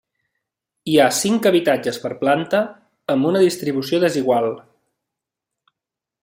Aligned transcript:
Hi 0.93 0.95
ha 1.01 1.09
cinc 1.17 1.45
habitatges 1.49 1.99
per 2.05 2.11
planta 2.23 2.63
amb 3.15 3.29
una 3.33 3.43
distribució 3.45 4.01
desigual. 4.05 4.51